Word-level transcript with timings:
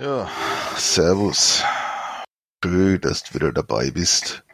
Ja, 0.00 0.30
Servus. 0.76 1.64
Schön, 2.64 3.00
dass 3.00 3.24
du 3.24 3.34
wieder 3.34 3.52
dabei 3.52 3.90
bist. 3.90 4.44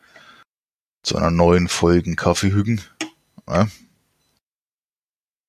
Zu 1.03 1.17
einer 1.17 1.31
neuen 1.31 1.69
Folge 1.69 2.17
Kaffeehügen. 2.17 2.81
Ja. 3.47 3.69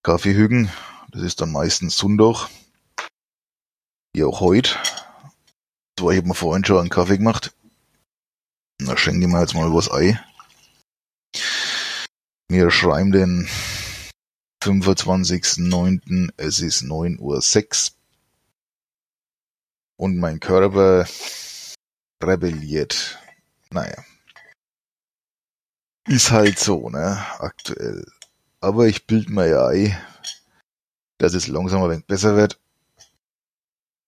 Kaffeehügen, 0.04 0.70
das 1.12 1.22
ist 1.22 1.40
dann 1.40 1.54
meistens 1.54 1.96
Sonntag. 1.96 2.50
Wie 4.14 4.26
auch 4.26 4.42
heute. 4.42 4.76
So, 5.98 6.12
ich 6.12 6.18
habe 6.18 6.28
mir 6.28 6.36
vorhin 6.36 6.66
schon 6.66 6.80
einen 6.80 6.90
Kaffee 6.90 7.18
gemacht. 7.18 7.56
Da 8.80 8.98
schenke 8.98 9.26
ich 9.26 9.32
mir 9.32 9.40
jetzt 9.40 9.56
mal 9.56 9.74
was 9.74 9.90
ein. 9.90 10.20
Wir 12.50 12.70
schreiben 12.70 13.14
den 13.14 13.48
25.09. 14.68 16.32
Es 16.36 16.60
ist 16.60 16.84
9.06 16.84 17.92
Uhr. 17.92 17.98
Und 19.96 20.18
mein 20.18 20.40
Körper 20.40 21.08
rebelliert. 22.22 23.18
Naja. 23.72 24.04
Ist 26.08 26.32
halt 26.32 26.60
so, 26.60 26.90
ne, 26.90 27.26
aktuell. 27.40 28.06
Aber 28.60 28.88
ich 28.88 29.08
bild 29.08 29.30
mir 29.30 29.48
ja 29.48 29.68
ein, 29.68 29.98
dass 31.18 31.34
es 31.34 31.48
langsam 31.48 31.84
ein 31.84 31.90
wenig 31.90 32.06
besser 32.06 32.36
wird. 32.36 32.60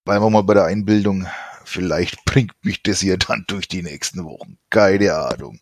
Bleiben 0.04 0.24
wir 0.24 0.30
mal 0.30 0.42
bei 0.42 0.54
der 0.54 0.64
Einbildung. 0.64 1.26
Vielleicht 1.64 2.24
bringt 2.24 2.64
mich 2.64 2.82
das 2.82 3.00
hier 3.00 3.16
dann 3.16 3.44
durch 3.46 3.68
die 3.68 3.82
nächsten 3.82 4.24
Wochen. 4.24 4.58
Keine 4.70 5.14
Ahnung. 5.14 5.60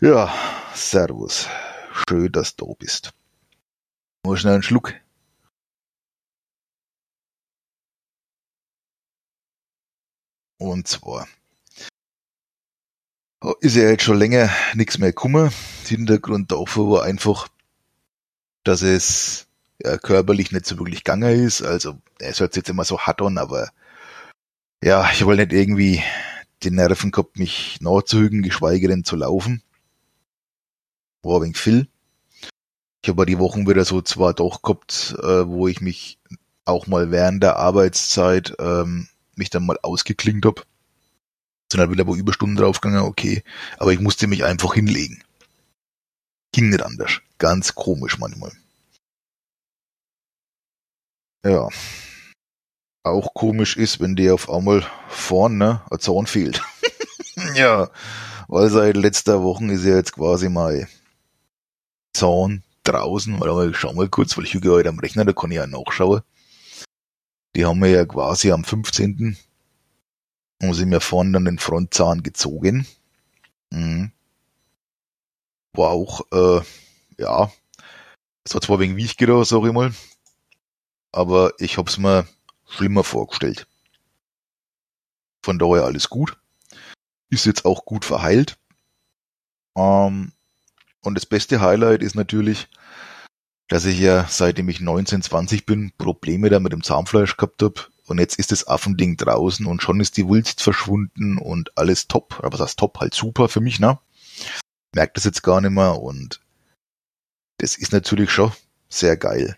Ja, 0.00 0.32
Servus. 0.74 1.48
Schön, 2.08 2.30
dass 2.32 2.56
du 2.56 2.74
bist. 2.74 3.12
Nur 4.26 4.36
schnell 4.36 4.54
einen 4.54 4.62
Schluck. 4.64 4.92
Und 10.58 10.88
zwar 10.88 11.28
ist 13.60 13.76
ja 13.76 13.84
jetzt 13.84 14.02
schon 14.02 14.18
länger 14.18 14.50
nichts 14.74 14.98
mehr 14.98 15.10
gekommen. 15.10 15.52
Hintergrund 15.86 16.50
dafür 16.50 16.90
war 16.90 17.02
einfach, 17.04 17.46
dass 18.64 18.82
es 18.82 19.46
ja, 19.78 19.96
körperlich 19.96 20.50
nicht 20.50 20.66
so 20.66 20.76
wirklich 20.76 21.04
gegangen 21.04 21.44
ist. 21.44 21.62
Also 21.62 22.00
es 22.18 22.40
hört 22.40 22.52
sich 22.52 22.62
jetzt 22.62 22.70
immer 22.70 22.84
so 22.84 22.98
hart 22.98 23.22
an, 23.22 23.38
aber 23.38 23.70
ja, 24.82 25.08
ich 25.12 25.24
wollte 25.24 25.42
nicht 25.42 25.52
irgendwie 25.52 26.02
die 26.64 26.72
Nerven 26.72 27.12
gehabt, 27.12 27.38
mich 27.38 27.80
nachzuhügen, 27.80 28.42
geschweige 28.42 28.88
denn 28.88 29.04
zu 29.04 29.14
laufen. 29.14 29.62
War 31.22 31.42
wenig 31.42 31.58
viel. 31.58 31.86
Ich 33.06 33.10
habe 33.10 33.24
die 33.24 33.38
Wochen 33.38 33.68
wieder 33.68 33.84
so 33.84 34.02
zwar 34.02 34.34
doch 34.34 34.62
gehabt, 34.62 35.14
äh, 35.22 35.46
wo 35.46 35.68
ich 35.68 35.80
mich 35.80 36.18
auch 36.64 36.88
mal 36.88 37.12
während 37.12 37.40
der 37.40 37.54
Arbeitszeit 37.54 38.56
ähm, 38.58 39.06
mich 39.36 39.48
dann 39.48 39.64
mal 39.64 39.78
ausgeklingt 39.80 40.44
hab. 40.44 40.66
Sind 41.70 41.78
halt 41.78 41.92
wieder 41.92 42.08
wo 42.08 42.16
Überstunden 42.16 42.56
draufgegangen, 42.56 43.06
okay. 43.08 43.44
Aber 43.78 43.92
ich 43.92 44.00
musste 44.00 44.26
mich 44.26 44.42
einfach 44.42 44.74
hinlegen. 44.74 45.22
Ging 46.50 46.70
nicht 46.70 46.82
anders. 46.82 47.20
Ganz 47.38 47.76
komisch 47.76 48.18
manchmal. 48.18 48.50
Ja. 51.44 51.68
Auch 53.04 53.34
komisch 53.34 53.76
ist, 53.76 54.00
wenn 54.00 54.16
dir 54.16 54.34
auf 54.34 54.50
einmal 54.50 54.84
vorne 55.08 55.80
ein 55.92 56.00
Zaun 56.00 56.26
fehlt. 56.26 56.60
ja. 57.54 57.88
Weil 58.48 58.68
seit 58.68 58.96
letzter 58.96 59.44
Woche 59.44 59.64
ist 59.66 59.84
ja 59.84 59.94
jetzt 59.94 60.14
quasi 60.14 60.48
mal 60.48 60.88
Zaun 62.12 62.64
draußen. 62.88 63.40
Weil 63.40 63.70
ich 63.70 63.76
schau 63.76 63.92
mal 63.92 64.08
kurz, 64.08 64.36
weil 64.36 64.44
ich 64.44 64.54
hüge 64.54 64.70
heute 64.72 64.88
am 64.88 64.98
Rechner, 64.98 65.24
da 65.24 65.32
kann 65.32 65.50
ich 65.50 65.56
ja 65.56 65.66
nachschauen. 65.66 66.22
Die 67.54 67.64
haben 67.64 67.80
wir 67.80 67.88
ja 67.88 68.04
quasi 68.04 68.52
am 68.52 68.64
15. 68.64 69.36
Und 70.62 70.74
sie 70.74 70.86
mir 70.86 71.00
vorne 71.00 71.32
dann 71.32 71.44
den 71.44 71.58
Frontzahn 71.58 72.22
gezogen. 72.22 72.86
Mhm. 73.70 74.12
War 75.74 75.90
auch, 75.90 76.20
äh, 76.32 76.62
ja, 77.18 77.50
es 78.44 78.54
hat 78.54 78.64
zwar 78.64 78.78
wegen 78.78 78.96
Wiech 78.96 79.16
gedacht, 79.16 79.46
sag 79.46 79.64
ich 79.64 79.72
mal, 79.72 79.92
aber 81.12 81.52
ich 81.58 81.78
hab's 81.78 81.98
mir 81.98 82.26
schlimmer 82.66 83.04
vorgestellt. 83.04 83.66
Von 85.42 85.58
daher 85.58 85.84
alles 85.84 86.08
gut. 86.08 86.38
Ist 87.28 87.46
jetzt 87.46 87.64
auch 87.64 87.84
gut 87.84 88.04
verheilt. 88.04 88.58
Ähm, 89.76 90.32
und 91.06 91.14
das 91.14 91.24
beste 91.24 91.60
Highlight 91.60 92.02
ist 92.02 92.16
natürlich, 92.16 92.68
dass 93.68 93.84
ich 93.84 93.98
ja 94.00 94.26
seitdem 94.28 94.68
ich 94.68 94.80
19, 94.80 95.22
20 95.22 95.64
bin, 95.64 95.92
Probleme 95.96 96.50
da 96.50 96.58
mit 96.58 96.72
dem 96.72 96.82
Zahnfleisch 96.82 97.36
gehabt 97.36 97.62
hab 97.62 97.90
und 98.06 98.18
jetzt 98.18 98.38
ist 98.38 98.50
das 98.50 98.66
Affending 98.66 99.16
draußen 99.16 99.66
und 99.66 99.82
schon 99.82 100.00
ist 100.00 100.16
die 100.16 100.26
Wulst 100.26 100.60
verschwunden 100.60 101.38
und 101.38 101.76
alles 101.78 102.08
top. 102.08 102.40
Aber 102.40 102.52
was 102.52 102.60
heißt 102.60 102.78
top? 102.78 102.98
Halt 102.98 103.14
super 103.14 103.48
für 103.48 103.60
mich, 103.60 103.78
ne? 103.78 103.98
Merkt 104.94 105.16
das 105.16 105.24
jetzt 105.24 105.42
gar 105.42 105.60
nicht 105.60 105.70
mehr 105.70 106.00
und 106.00 106.40
das 107.58 107.78
ist 107.78 107.92
natürlich 107.92 108.30
schon 108.30 108.52
sehr 108.88 109.16
geil. 109.16 109.56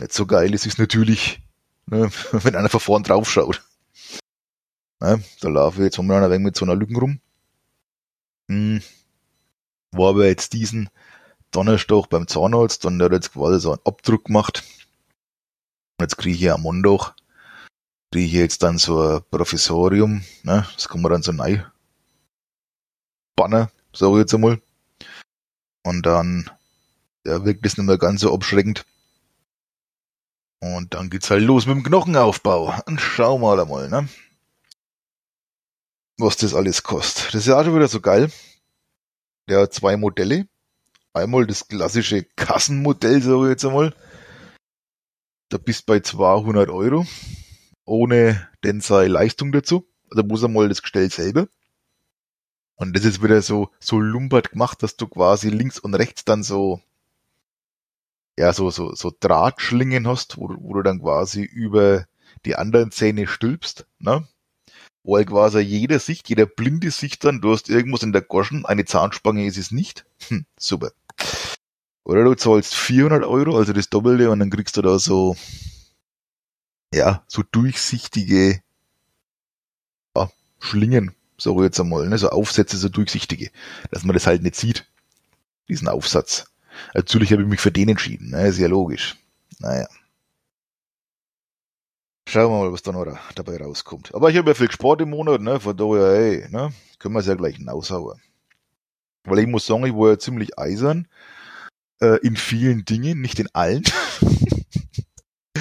Nicht 0.00 0.12
so 0.14 0.26
geil 0.26 0.54
ist 0.54 0.66
es 0.66 0.78
natürlich, 0.78 1.42
ne, 1.86 2.10
wenn 2.32 2.56
einer 2.56 2.70
von 2.70 2.80
vorn 2.80 3.02
drauf 3.02 3.30
schaut. 3.30 3.62
Ne, 5.00 5.22
da 5.40 5.48
laufe 5.48 5.78
ich 5.78 5.84
jetzt 5.84 5.98
momentan 5.98 6.24
ein 6.24 6.30
wenig 6.30 6.44
mit 6.44 6.56
so 6.56 6.64
einer 6.64 6.74
Lücken 6.74 6.96
rum. 6.96 7.20
Hm. 8.48 8.82
War 9.92 10.10
aber 10.10 10.26
jetzt 10.26 10.52
diesen 10.54 10.88
Donnerstag 11.50 12.08
beim 12.08 12.26
Zahnarzt 12.26 12.84
und 12.86 12.98
der 12.98 13.06
hat 13.06 13.12
jetzt 13.12 13.32
quasi 13.32 13.60
so 13.60 13.72
einen 13.72 13.80
Abdruck 13.84 14.24
gemacht. 14.24 14.64
Jetzt 16.00 16.16
kriege 16.16 16.36
ich 16.36 16.50
am 16.50 16.62
Montag, 16.62 17.14
kriege 18.10 18.26
ich 18.26 18.32
jetzt 18.32 18.62
dann 18.62 18.78
so 18.78 19.00
ein 19.00 19.22
Professorium, 19.30 20.24
ne? 20.42 20.66
das 20.74 20.88
kann 20.88 21.02
man 21.02 21.12
dann 21.12 21.22
so 21.22 21.32
neu 21.32 21.62
bannen, 23.36 23.68
sag 23.94 24.10
ich 24.12 24.18
jetzt 24.18 24.34
einmal. 24.34 24.60
Und 25.84 26.06
dann 26.06 26.50
ja, 27.26 27.44
wirkt 27.44 27.66
es 27.66 27.76
nicht 27.76 27.86
mehr 27.86 27.98
ganz 27.98 28.22
so 28.22 28.32
abschreckend. 28.34 28.84
Und 30.60 30.94
dann 30.94 31.10
geht's 31.10 31.30
halt 31.30 31.42
los 31.42 31.66
mit 31.66 31.76
dem 31.76 31.82
Knochenaufbau. 31.82 32.74
Und 32.86 33.00
schau 33.00 33.38
mal 33.38 33.60
einmal, 33.60 33.88
ne? 33.88 34.08
Was 36.18 36.36
das 36.36 36.54
alles 36.54 36.82
kostet. 36.82 37.26
Das 37.28 37.42
ist 37.42 37.46
ja 37.46 37.58
auch 37.58 37.64
schon 37.64 37.74
wieder 37.74 37.88
so 37.88 38.00
geil. 38.00 38.30
Der 39.48 39.60
hat 39.60 39.74
zwei 39.74 39.96
Modelle. 39.96 40.46
Einmal 41.12 41.46
das 41.46 41.68
klassische 41.68 42.24
Kassenmodell, 42.36 43.22
sag 43.22 43.42
ich 43.42 43.48
jetzt 43.48 43.64
einmal. 43.64 43.94
Da 45.48 45.58
bist 45.58 45.86
bei 45.86 46.00
200 46.00 46.70
Euro. 46.70 47.06
Ohne 47.84 48.48
denn 48.64 48.80
sei 48.80 49.08
Leistung 49.08 49.52
dazu. 49.52 49.86
Also 50.10 50.22
muss 50.24 50.44
einmal 50.44 50.68
das 50.68 50.82
Gestell 50.82 51.10
selber. 51.10 51.48
Und 52.76 52.96
das 52.96 53.04
ist 53.04 53.22
wieder 53.22 53.42
so, 53.42 53.70
so 53.78 54.00
lumpert 54.00 54.50
gemacht, 54.50 54.82
dass 54.82 54.96
du 54.96 55.06
quasi 55.06 55.50
links 55.50 55.78
und 55.78 55.94
rechts 55.94 56.24
dann 56.24 56.42
so, 56.42 56.80
ja, 58.38 58.52
so, 58.52 58.70
so, 58.70 58.94
so 58.94 59.12
Drahtschlingen 59.20 60.08
hast, 60.08 60.38
wo, 60.38 60.48
wo 60.58 60.74
du 60.74 60.82
dann 60.82 61.00
quasi 61.00 61.42
über 61.42 62.06
die 62.44 62.56
anderen 62.56 62.90
Zähne 62.90 63.26
stülpst, 63.26 63.86
ne? 63.98 64.26
Wo 65.04 65.16
halt 65.16 65.28
quasi 65.28 65.58
jeder 65.60 65.98
Sicht, 65.98 66.28
jeder 66.28 66.46
blinde 66.46 66.90
Sicht 66.90 67.24
dann, 67.24 67.40
du 67.40 67.52
hast 67.52 67.68
irgendwas 67.68 68.02
in 68.02 68.12
der 68.12 68.22
Goschen, 68.22 68.64
eine 68.66 68.84
Zahnspange 68.84 69.46
ist 69.46 69.58
es 69.58 69.70
nicht. 69.72 70.04
Hm, 70.28 70.46
super. 70.58 70.92
Oder 72.04 72.24
du 72.24 72.34
zahlst 72.34 72.74
400 72.74 73.24
Euro, 73.24 73.56
also 73.56 73.72
das 73.72 73.88
Doppelte, 73.88 74.30
und 74.30 74.40
dann 74.40 74.50
kriegst 74.50 74.76
du 74.76 74.82
da 74.82 74.98
so, 74.98 75.36
ja, 76.92 77.24
so 77.26 77.42
durchsichtige 77.50 78.60
ja, 80.16 80.30
Schlingen, 80.58 81.14
so 81.38 81.62
jetzt 81.62 81.80
einmal, 81.80 82.08
ne, 82.08 82.18
so 82.18 82.30
Aufsätze, 82.30 82.76
so 82.76 82.88
durchsichtige, 82.88 83.50
dass 83.90 84.04
man 84.04 84.14
das 84.14 84.26
halt 84.26 84.42
nicht 84.42 84.56
sieht, 84.56 84.86
diesen 85.68 85.88
Aufsatz. 85.88 86.46
Natürlich 86.94 87.32
habe 87.32 87.42
ich 87.42 87.48
mich 87.48 87.60
für 87.60 87.72
den 87.72 87.88
entschieden, 87.88 88.30
ne, 88.30 88.48
ist 88.48 88.58
ja 88.58 88.68
logisch. 88.68 89.16
Naja. 89.58 89.88
Schauen 92.32 92.50
wir 92.50 92.64
mal, 92.64 92.72
was 92.72 92.80
da 92.80 92.92
noch 92.92 93.04
dabei 93.34 93.58
rauskommt. 93.58 94.14
Aber 94.14 94.30
ich 94.30 94.38
habe 94.38 94.48
ja 94.48 94.54
viel 94.54 94.72
Sport 94.72 95.02
im 95.02 95.10
Monat, 95.10 95.42
ne, 95.42 95.60
von 95.60 95.76
daher, 95.76 96.14
ey, 96.14 96.48
ne, 96.48 96.72
können 96.98 97.12
wir 97.12 97.20
es 97.20 97.26
ja 97.26 97.34
gleich 97.34 97.56
hinaushauen. 97.56 98.22
Weil 99.24 99.40
ich 99.40 99.46
muss 99.46 99.66
sagen, 99.66 99.84
ich 99.84 99.92
war 99.92 100.12
ja 100.12 100.18
ziemlich 100.18 100.58
eisern, 100.58 101.08
äh, 102.00 102.16
in 102.26 102.36
vielen 102.36 102.86
Dingen, 102.86 103.20
nicht 103.20 103.38
in 103.38 103.54
allen. 103.54 103.84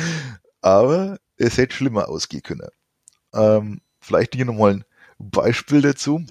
Aber 0.62 1.20
es 1.36 1.58
hätte 1.58 1.76
schlimmer 1.76 2.08
ausgehen 2.08 2.42
können. 2.42 2.70
Ähm, 3.34 3.82
vielleicht 4.00 4.36
hier 4.36 4.46
nochmal 4.46 4.76
ein 4.76 4.86
Beispiel 5.20 5.82
dazu. 5.82 6.26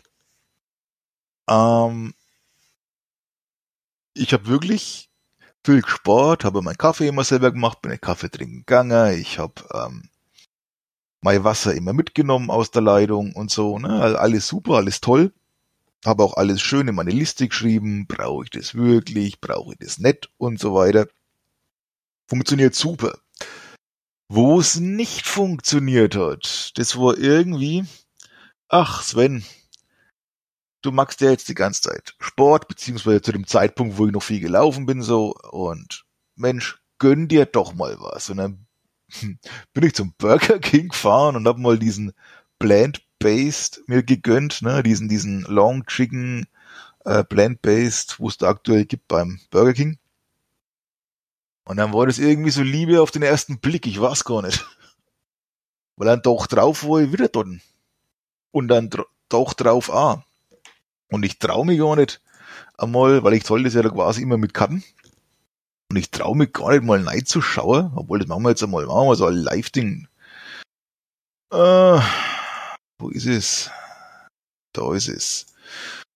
Ähm, 1.50 2.14
ich 4.14 4.32
habe 4.32 4.46
wirklich 4.46 5.10
viel 5.66 5.82
gespart, 5.82 6.46
habe 6.46 6.62
meinen 6.62 6.78
Kaffee 6.78 7.08
immer 7.08 7.24
selber 7.24 7.52
gemacht, 7.52 7.82
bin 7.82 7.90
einen 7.90 8.00
Kaffee 8.00 8.30
trinken 8.30 8.60
gegangen, 8.60 9.20
ich 9.20 9.38
habe 9.38 9.52
ähm, 9.74 10.08
mein 11.20 11.44
Wasser 11.44 11.74
immer 11.74 11.92
mitgenommen 11.92 12.50
aus 12.50 12.70
der 12.70 12.82
Leitung 12.82 13.32
und 13.34 13.50
so, 13.50 13.78
ne? 13.78 14.18
Alles 14.18 14.46
super, 14.46 14.74
alles 14.74 15.00
toll. 15.00 15.32
Habe 16.04 16.24
auch 16.24 16.34
alles 16.34 16.62
schön 16.62 16.88
in 16.88 16.94
meine 16.94 17.10
Liste 17.10 17.46
geschrieben, 17.48 18.06
brauche 18.06 18.44
ich 18.44 18.50
das 18.50 18.74
wirklich, 18.74 19.40
brauche 19.40 19.72
ich 19.72 19.78
das 19.78 19.98
nicht 19.98 20.30
und 20.38 20.58
so 20.58 20.74
weiter. 20.74 21.06
Funktioniert 22.26 22.74
super. 22.74 23.18
Wo 24.28 24.60
es 24.60 24.76
nicht 24.76 25.26
funktioniert 25.26 26.16
hat, 26.16 26.72
das 26.76 26.96
war 26.96 27.18
irgendwie, 27.18 27.84
ach 28.68 29.02
Sven, 29.02 29.44
du 30.82 30.92
magst 30.92 31.20
ja 31.20 31.30
jetzt 31.30 31.48
die 31.48 31.54
ganze 31.54 31.82
Zeit 31.82 32.14
Sport, 32.20 32.68
beziehungsweise 32.68 33.20
zu 33.20 33.32
dem 33.32 33.46
Zeitpunkt, 33.46 33.98
wo 33.98 34.06
ich 34.06 34.12
noch 34.12 34.22
viel 34.22 34.40
gelaufen 34.40 34.86
bin, 34.86 35.02
so, 35.02 35.34
und 35.50 36.06
Mensch, 36.36 36.80
gönn 36.98 37.28
dir 37.28 37.44
doch 37.44 37.74
mal 37.74 37.96
was. 38.00 38.30
Und 38.30 38.38
dann 38.38 38.66
bin 39.72 39.84
ich 39.84 39.94
zum 39.94 40.14
Burger 40.18 40.58
King 40.58 40.88
gefahren 40.88 41.36
und 41.36 41.46
hab 41.46 41.58
mal 41.58 41.78
diesen 41.78 42.12
Plant-Based 42.58 43.82
mir 43.86 44.02
gegönnt, 44.02 44.62
ne, 44.62 44.82
diesen, 44.82 45.08
diesen 45.08 45.42
Long 45.42 45.86
Chicken 45.86 46.46
äh, 47.04 47.24
Plant-Based, 47.24 48.20
wo 48.20 48.28
es 48.28 48.38
da 48.38 48.48
aktuell 48.48 48.84
gibt 48.84 49.08
beim 49.08 49.40
Burger 49.50 49.72
King. 49.72 49.98
Und 51.64 51.76
dann 51.76 51.92
war 51.92 52.06
das 52.06 52.18
irgendwie 52.18 52.50
so 52.50 52.62
Liebe 52.62 53.00
auf 53.00 53.10
den 53.10 53.22
ersten 53.22 53.58
Blick, 53.58 53.86
ich 53.86 54.00
weiß 54.00 54.24
gar 54.24 54.42
nicht. 54.42 54.66
Weil 55.96 56.06
dann 56.08 56.22
doch 56.22 56.46
drauf 56.46 56.84
war 56.84 57.00
ich 57.00 57.12
wieder 57.12 57.28
dort. 57.28 57.48
Und 58.52 58.68
dann 58.68 58.90
doch 59.28 59.52
drauf 59.54 59.92
ah. 59.92 60.24
Und 61.10 61.24
ich 61.24 61.38
traue 61.38 61.66
mich 61.66 61.78
gar 61.78 61.96
nicht 61.96 62.20
einmal, 62.78 63.22
weil 63.22 63.34
ich 63.34 63.44
soll 63.44 63.62
das 63.62 63.74
ja 63.74 63.82
quasi 63.82 64.22
immer 64.22 64.36
mit 64.36 64.54
Karten. 64.54 64.82
Und 65.90 65.96
ich 65.96 66.10
traue 66.10 66.36
mich 66.36 66.52
gar 66.52 66.70
nicht 66.70 66.84
mal 66.84 67.00
nein 67.00 67.26
zu 67.26 67.42
schauen, 67.42 67.92
obwohl 67.96 68.20
das 68.20 68.28
machen 68.28 68.44
wir 68.44 68.50
jetzt 68.50 68.62
einmal, 68.62 68.86
machen 68.86 69.08
wir 69.08 69.16
so 69.16 69.26
ein 69.26 69.34
Live-Ding. 69.34 70.06
Äh, 71.52 72.00
wo 73.00 73.08
ist 73.08 73.26
es? 73.26 73.70
Da 74.72 74.94
ist 74.94 75.08
es. 75.08 75.46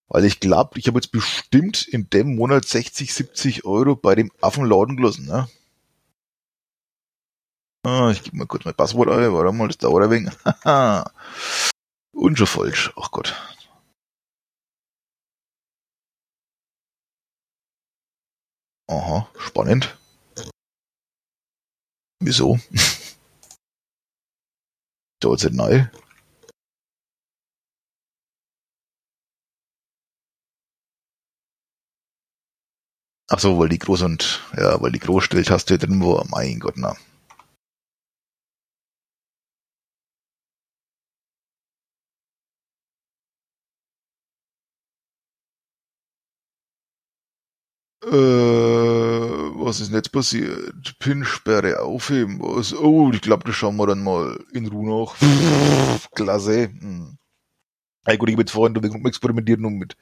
Weil 0.06 0.26
ich 0.26 0.38
glaube, 0.38 0.79
ich 0.79 0.87
habe 0.87 0.99
jetzt 0.99 1.11
bestimmt 1.11 1.88
in 1.88 2.09
dem 2.09 2.37
Monat 2.37 2.67
60, 2.67 3.12
70 3.12 3.65
Euro 3.65 3.97
bei 3.97 4.15
dem 4.15 4.31
Affenladen 4.41 4.97
gelassen, 4.97 5.26
ne? 5.26 5.49
Ah, 7.85 8.11
ich 8.12 8.23
gebe 8.23 8.37
mal 8.37 8.47
kurz 8.47 8.65
mein 8.65 8.75
Passwort 8.75 9.09
ein, 9.09 9.32
warte 9.32 9.53
mal, 9.53 9.67
das 9.67 9.79
dauert 9.79 10.05
ein 10.05 10.11
wenig. 10.11 10.35
Und 12.12 12.38
schon 12.38 12.47
falsch. 12.47 12.93
Ach 12.97 13.11
Gott. 13.11 13.35
Aha, 18.89 19.29
spannend. 19.39 19.97
Wieso? 22.21 22.59
Dauert 25.21 25.41
es 25.41 25.45
nicht 25.45 25.57
neu? 25.57 25.87
Ach 33.31 33.39
so, 33.39 33.59
weil 33.59 33.69
die 33.69 33.79
Groß- 33.79 34.05
und, 34.05 34.41
ja, 34.57 34.81
weil 34.81 34.93
die 34.93 34.99
Großstelltaste 34.99 35.79
drin 35.79 36.03
war. 36.03 36.25
Mein 36.31 36.61
Gott, 36.61 36.75
na. 36.77 36.97
Was 48.11 49.81
ist 49.81 49.89
denn 49.89 49.97
jetzt 49.97 50.12
passiert? 50.12 50.99
Pinsperre 50.99 51.81
aufheben. 51.81 52.39
Was? 52.41 52.75
Oh, 52.75 53.11
ich 53.12 53.21
glaube, 53.21 53.45
das 53.45 53.55
schauen 53.55 53.77
wir 53.77 53.87
dann 53.87 54.03
mal 54.03 54.39
in 54.53 54.67
Ruhe 54.67 55.06
nach. 55.06 55.17
Klasse. 56.15 56.65
Hm. 56.65 57.19
Ja 58.06 58.17
gut, 58.17 58.29
ich 58.29 58.35
habe 58.35 58.43
jetzt 58.43 58.53
vorhin 58.53 59.06
experimentiert 59.06 59.61
nur 59.61 59.71
mit, 59.71 59.97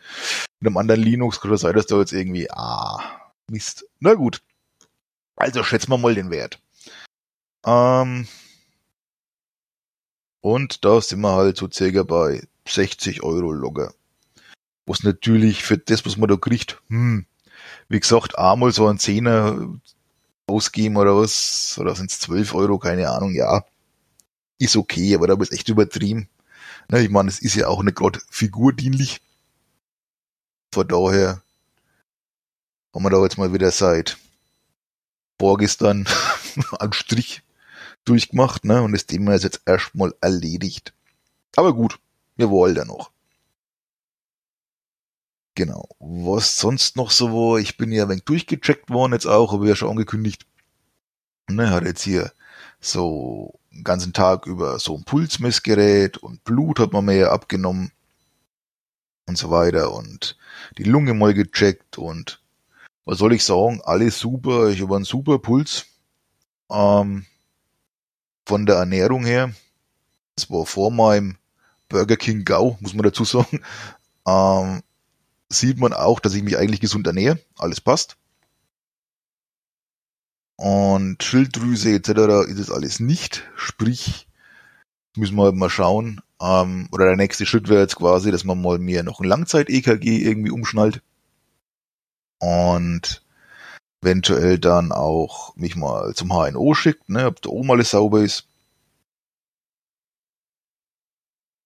mit 0.61 0.69
einem 0.69 0.77
anderen 0.77 1.03
Linux. 1.03 1.41
Kann 1.41 1.57
sein, 1.57 1.75
dass 1.75 1.87
da 1.87 1.99
jetzt 1.99 2.13
irgendwie, 2.13 2.51
ah, 2.51 3.01
Mist. 3.49 3.85
Na 4.01 4.15
gut. 4.15 4.43
Also 5.37 5.63
schätzen 5.63 5.91
wir 5.91 5.99
mal 5.99 6.15
den 6.15 6.31
Wert. 6.31 6.61
Ähm, 7.65 8.27
und 10.41 10.85
da 10.85 11.01
sind 11.01 11.21
wir 11.21 11.33
halt 11.33 11.57
so 11.57 11.71
circa 11.71 12.03
bei 12.03 12.43
60 12.67 13.23
Euro 13.23 13.53
Logger. 13.53 13.95
Was 14.87 15.05
natürlich 15.05 15.63
für 15.63 15.79
das, 15.79 16.05
was 16.05 16.17
man 16.17 16.29
da 16.29 16.37
kriegt, 16.37 16.83
hm, 16.89 17.27
wie 17.93 18.01
gesagt, 18.01 18.39
einmal 18.39 18.73
so 18.73 18.89
ein 18.89 18.99
Zehner 18.99 19.69
ausgeben 20.47 20.97
oder 20.97 21.15
was, 21.15 21.77
oder 21.79 21.95
sind 21.95 22.11
es 22.11 22.21
12 22.21 22.55
Euro, 22.55 22.79
keine 22.79 23.11
Ahnung, 23.11 23.35
ja, 23.35 23.67
ist 24.59 24.77
okay, 24.77 25.15
aber 25.15 25.27
da 25.27 25.35
ist 25.35 25.53
echt 25.53 25.69
übertrieben. 25.69 26.27
Na, 26.89 27.01
ich 27.01 27.11
meine, 27.11 27.29
es 27.29 27.41
ist 27.41 27.55
ja 27.55 27.69
auch 27.69 27.83
nicht 27.83 27.97
gerade 27.97 28.19
figurdienlich. 28.31 29.21
Von 30.73 30.89
daher 30.89 31.43
haben 32.95 33.03
wir 33.03 33.11
da 33.11 33.23
jetzt 33.23 33.37
mal 33.37 33.53
wieder 33.53 33.71
seit 33.71 34.17
vorgestern 35.39 36.09
einen 36.79 36.95
Strich 36.95 37.43
durchgemacht, 38.07 38.65
ne? 38.65 38.81
Und 38.83 38.93
das 38.93 39.05
Thema 39.05 39.35
ist 39.35 39.45
jetzt 39.45 39.61
erstmal 39.67 40.15
erledigt. 40.23 40.95
Aber 41.57 41.75
gut, 41.75 41.99
wir 42.37 42.49
wollen 42.49 42.75
ja 42.75 42.87
noch. 42.87 43.12
Genau. 45.55 45.89
Was 45.99 46.57
sonst 46.59 46.97
noch 46.97 47.11
so 47.11 47.31
war, 47.33 47.59
ich 47.59 47.77
bin 47.77 47.93
ja 47.93 48.05
ein 48.05 48.09
wenig 48.09 48.25
durchgecheckt 48.25 48.91
worden 48.91 49.13
jetzt 49.13 49.27
auch, 49.27 49.53
habe 49.53 49.69
ja 49.69 49.77
schon 49.77 49.91
angekündigt. 49.91 50.47
Ne, 51.51 51.71
hat 51.71 51.85
jetzt 51.85 52.03
hier 52.03 52.33
so 52.81 53.59
einen 53.73 53.85
ganzen 53.85 54.13
Tag 54.13 54.47
über 54.47 54.79
so 54.79 54.97
ein 54.97 55.05
Pulsmessgerät 55.05 56.17
und 56.19 56.45
Blut 56.45 56.79
hat 56.79 56.93
man 56.93 57.05
mir 57.05 57.17
ja 57.17 57.33
abgenommen 57.33 57.93
und 59.27 59.37
so 59.39 59.51
weiter 59.51 59.93
und 59.93 60.37
die 60.79 60.85
Lunge 60.85 61.15
mal 61.15 61.35
gecheckt 61.35 61.99
und 61.99 62.41
was 63.05 63.19
soll 63.19 63.33
ich 63.33 63.45
sagen, 63.45 63.81
alles 63.85 64.19
super, 64.19 64.69
ich 64.69 64.81
habe 64.81 64.97
einen 64.97 65.05
super 65.05 65.39
Puls. 65.39 65.87
Ähm, 66.71 67.27
von 68.47 68.67
der 68.67 68.77
Ernährung 68.77 69.25
her, 69.25 69.53
das 70.37 70.51
war 70.51 70.67
vor 70.67 70.91
meinem 70.91 71.37
Burger 71.89 72.17
King 72.17 72.45
Gau, 72.45 72.77
muss 72.81 72.95
man 72.95 73.05
dazu 73.05 73.25
sagen, 73.25 73.63
ähm, 74.27 74.83
sieht 75.59 75.79
man 75.79 75.93
auch, 75.93 76.21
dass 76.21 76.35
ich 76.35 76.43
mich 76.43 76.57
eigentlich 76.57 76.81
gesund 76.81 77.07
ernähre, 77.07 77.39
alles 77.59 77.81
passt. 77.81 78.17
Und 80.57 81.23
Schilddrüse 81.23 81.95
etc. 81.95 82.49
ist 82.49 82.59
es 82.59 82.71
alles 82.71 83.01
nicht, 83.01 83.51
sprich, 83.57 84.29
müssen 85.17 85.37
wir 85.37 85.45
halt 85.45 85.57
mal 85.57 85.71
schauen, 85.71 86.21
ähm, 86.41 86.89
oder 86.93 87.07
der 87.07 87.17
nächste 87.17 87.47
Schritt 87.47 87.69
wäre 87.69 87.81
jetzt 87.83 87.97
quasi, 87.97 88.31
dass 88.31 88.45
man 88.45 88.61
mal 88.61 88.79
mir 88.79 89.03
noch 89.03 89.21
ein 89.21 89.29
Langzeit-EKG 89.29 90.19
irgendwie 90.19 90.51
umschnallt 90.51 91.03
und 92.39 93.23
eventuell 94.03 94.59
dann 94.59 94.93
auch 94.93 95.55
mich 95.57 95.77
mal 95.77 96.15
zum 96.15 96.31
HNO 96.31 96.75
schickt, 96.75 97.09
ne, 97.09 97.27
ob 97.27 97.41
da 97.41 97.51
oben 97.51 97.71
alles 97.71 97.91
sauber 97.91 98.21
ist. 98.21 98.47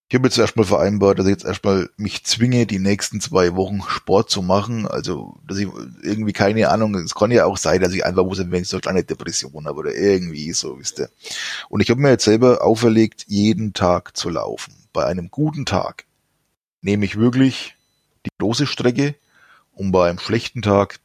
Ich 0.09 0.15
habe 0.15 0.29
jetzt 0.29 0.39
erstmal 0.39 0.67
vereinbart, 0.67 1.19
dass 1.19 1.27
ich 1.27 1.33
jetzt 1.33 1.45
erstmal 1.45 1.91
mich 1.97 2.25
zwinge, 2.25 2.65
die 2.67 2.79
nächsten 2.79 3.21
zwei 3.21 3.57
Wochen 3.57 3.83
Sport 3.83 4.31
zu 4.31 4.41
machen. 4.41 4.87
Also, 4.87 5.37
dass 5.45 5.59
ich 5.59 5.67
irgendwie 6.03 6.33
keine 6.33 6.69
Ahnung, 6.69 6.95
es 6.95 7.17
kann 7.17 7.33
ja 7.33 7.45
auch 7.45 7.57
sein, 7.57 7.81
dass 7.81 7.93
ich 7.93 8.05
einfach 8.05 8.25
muss, 8.25 8.39
wenn 8.39 8.63
ich 8.63 8.69
so 8.69 8.77
eine 8.77 8.83
kleine 8.83 9.05
Depression 9.05 9.67
habe 9.67 9.81
oder 9.81 9.95
irgendwie 9.95 10.53
so, 10.53 10.79
wisst 10.79 11.01
ihr. 11.01 11.11
Und 11.69 11.81
ich 11.81 11.91
habe 11.91 12.01
mir 12.01 12.11
jetzt 12.11 12.25
selber 12.25 12.63
auferlegt, 12.63 13.25
jeden 13.27 13.73
Tag 13.73 14.17
zu 14.17 14.31
laufen. 14.31 14.75
Bei 14.93 15.05
einem 15.07 15.29
guten 15.29 15.67
Tag 15.67 16.05
nehme 16.83 17.05
ich 17.05 17.19
wirklich 17.19 17.75
die 18.27 18.31
große 18.39 18.69
Strecke 18.69 19.17
und 19.73 19.91
bei 19.91 20.09
einem 20.09 20.21
schlechten 20.21 20.63
Tag 20.63 21.01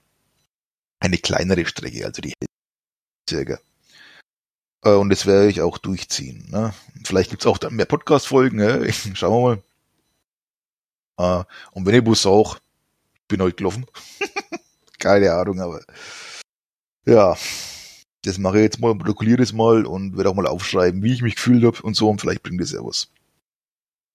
eine 1.00 1.18
kleinere 1.18 1.66
Strecke, 1.66 2.06
also 2.06 2.22
die 2.22 2.34
circa. 3.28 3.60
Äh, 4.84 4.92
und 4.92 5.10
das 5.10 5.26
werde 5.26 5.50
ich 5.50 5.62
auch 5.62 5.78
durchziehen. 5.78 6.48
Ne? 6.50 6.74
Vielleicht 7.04 7.30
gibt's 7.30 7.46
auch 7.46 7.58
dann 7.58 7.76
mehr 7.76 7.86
Podcast-Folgen, 7.86 8.58
ne? 8.58 8.92
schauen 9.14 9.44
wir 9.44 9.64
mal. 11.18 11.42
Äh, 11.42 11.46
und 11.72 11.86
wenn 11.86 11.96
ich 11.96 12.04
bloß 12.04 12.26
auch, 12.26 12.60
bin 13.28 13.42
heute 13.42 13.56
gelaufen. 13.56 13.86
Keine 15.00 15.34
Ahnung, 15.34 15.60
aber 15.60 15.82
ja, 17.06 17.36
das 18.24 18.38
mache 18.38 18.58
ich 18.58 18.64
jetzt 18.64 18.80
mal, 18.80 18.96
protokolliere 18.96 19.42
es 19.42 19.54
mal 19.54 19.86
und 19.86 20.16
werde 20.16 20.30
auch 20.30 20.36
mal 20.36 20.46
aufschreiben, 20.46 21.02
wie 21.02 21.14
ich 21.14 21.22
mich 21.22 21.36
gefühlt 21.36 21.64
habe 21.64 21.82
und 21.82 21.96
so 21.96 22.10
und 22.10 22.22
vielleicht 22.22 22.44
bringt 22.44 22.62
es 22.62 22.72
ja 22.72 22.84
was. 22.84 23.10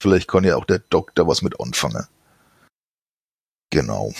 Vielleicht 0.00 0.28
kann 0.28 0.44
ja 0.44 0.56
auch 0.56 0.64
der 0.64 0.78
Doktor 0.78 1.26
was 1.26 1.42
mit 1.42 1.58
anfangen. 1.60 2.06
Genau. 3.70 4.12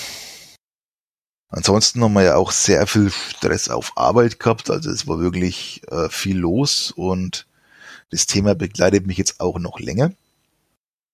Ansonsten 1.48 2.02
haben 2.02 2.14
wir 2.14 2.24
ja 2.24 2.36
auch 2.36 2.50
sehr 2.50 2.86
viel 2.86 3.10
Stress 3.10 3.68
auf 3.68 3.96
Arbeit 3.96 4.40
gehabt, 4.40 4.68
also 4.68 4.90
es 4.90 5.06
war 5.06 5.20
wirklich 5.20 5.82
äh, 5.90 6.08
viel 6.08 6.38
los 6.38 6.90
und 6.90 7.46
das 8.10 8.26
Thema 8.26 8.54
begleitet 8.54 9.06
mich 9.06 9.16
jetzt 9.18 9.40
auch 9.40 9.58
noch 9.58 9.78
länger, 9.78 10.12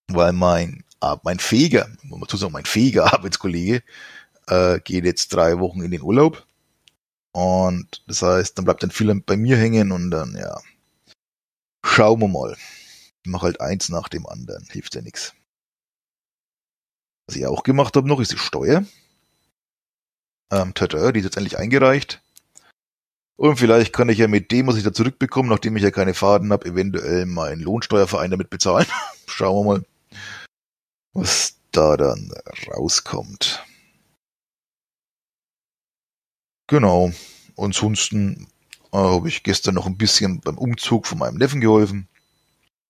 weil 0.09 0.33
mein 0.33 0.85
mein 1.25 1.41
fähiger, 1.41 1.89
muss 2.05 2.21
man 2.21 2.39
sagen, 2.39 2.53
mein 2.53 2.65
fähiger 2.65 3.13
Arbeitskollege 3.13 3.83
äh, 4.47 4.81
geht 4.81 5.05
jetzt 5.05 5.35
drei 5.35 5.59
Wochen 5.59 5.83
in 5.83 5.91
den 5.91 6.03
Urlaub 6.03 6.47
und 7.33 8.03
das 8.07 8.23
heißt, 8.23 8.57
dann 8.57 8.65
bleibt 8.65 8.83
dann 8.83 8.91
viel 8.91 9.15
bei 9.21 9.37
mir 9.37 9.57
hängen 9.57 9.93
und 9.93 10.11
dann 10.11 10.35
ja, 10.37 10.61
schauen 11.85 12.21
wir 12.21 12.29
mal. 12.29 12.57
Ich 13.25 13.31
mache 13.31 13.47
halt 13.47 13.61
eins 13.61 13.89
nach 13.89 14.09
dem 14.09 14.27
anderen, 14.27 14.67
hilft 14.71 14.95
ja 14.95 15.03
nichts. 15.03 15.35
Was 17.27 17.37
ich 17.37 17.47
auch 17.47 17.63
gemacht 17.63 17.97
habe 17.97 18.09
noch, 18.09 18.21
ist 18.21 18.33
die 18.33 18.39
Steuer. 18.39 18.85
Ähm, 20.53 20.75
tada, 20.75 21.13
die 21.13 21.21
ist 21.21 21.25
jetzt 21.25 21.37
endlich 21.39 21.59
eingereicht. 21.59 22.21
Und 23.37 23.57
vielleicht 23.57 23.95
kann 23.95 24.11
ich 24.11 24.19
ja 24.19 24.29
mit 24.29 24.53
dem, 24.53 24.67
was 24.67 24.77
ich 24.77 24.85
da 24.85 24.93
zurückbekomme, 24.93 25.49
nachdem 25.49 25.77
ich 25.77 25.83
ja 25.83 25.91
keine 25.91 26.13
Faden 26.13 26.53
habe, 26.53 26.67
eventuell 26.69 27.25
meinen 27.25 27.63
Lohnsteuerverein 27.63 28.31
damit 28.31 28.51
bezahlen. 28.51 28.87
Schauen 29.27 29.67
wir 29.67 29.73
mal, 29.73 29.85
was 31.15 31.57
da 31.73 31.97
dann 31.97 32.31
rauskommt. 32.69 33.65
Genau. 36.69 37.13
Ansonsten 37.57 38.47
äh, 38.93 38.99
habe 38.99 39.29
ich 39.29 39.43
gestern 39.43 39.75
noch 39.75 39.87
ein 39.87 39.97
bisschen 39.97 40.41
beim 40.41 40.59
Umzug 40.59 41.07
von 41.07 41.19
meinem 41.19 41.39
Neffen 41.39 41.63
geholfen. 41.63 42.09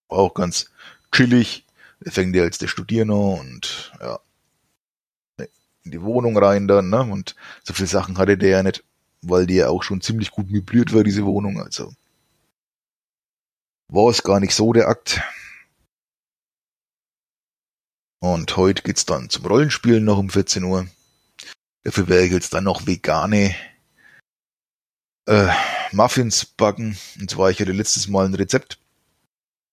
War 0.08 0.18
auch 0.18 0.34
ganz 0.34 0.70
chillig. 1.12 1.64
Er 2.04 2.10
fängt 2.10 2.34
ja 2.34 2.42
jetzt 2.42 2.62
der 2.62 2.68
Studieren 2.68 3.10
und 3.10 3.92
ja, 4.00 4.18
in 5.84 5.90
die 5.90 6.02
Wohnung 6.02 6.36
rein 6.36 6.68
dann, 6.68 6.90
ne? 6.90 7.00
Und 7.02 7.34
so 7.64 7.74
viele 7.74 7.88
Sachen 7.88 8.18
hatte 8.18 8.38
der 8.38 8.50
ja 8.50 8.62
nicht, 8.62 8.84
weil 9.22 9.46
die 9.46 9.56
ja 9.56 9.68
auch 9.68 9.82
schon 9.82 10.00
ziemlich 10.00 10.30
gut 10.30 10.50
möbliert 10.50 10.94
war, 10.94 11.04
diese 11.04 11.24
Wohnung. 11.24 11.60
Also 11.60 11.92
war 13.88 14.10
es 14.10 14.22
gar 14.22 14.40
nicht 14.40 14.54
so 14.54 14.72
der 14.72 14.88
Akt. 14.88 15.20
Und 18.20 18.56
heute 18.56 18.82
geht's 18.82 19.04
dann 19.04 19.30
zum 19.30 19.44
Rollenspielen 19.46 20.04
noch 20.04 20.18
um 20.18 20.30
14 20.30 20.62
Uhr. 20.64 20.86
Dafür 21.82 22.08
werde 22.08 22.26
ich 22.26 22.32
jetzt 22.32 22.54
dann 22.54 22.64
noch 22.64 22.86
vegane 22.86 23.54
äh, 25.26 25.48
Muffins 25.90 26.44
backen. 26.44 26.96
Und 27.20 27.30
zwar, 27.30 27.50
ich 27.50 27.60
hatte 27.60 27.72
letztes 27.72 28.08
Mal 28.08 28.26
ein 28.26 28.34
Rezept. 28.34 28.78